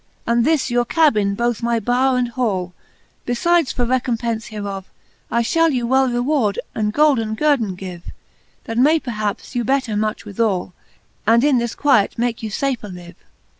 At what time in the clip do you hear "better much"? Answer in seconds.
9.63-10.25